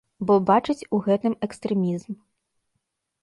[0.29, 2.11] Бо бачыць у гэтым экстрэмізм.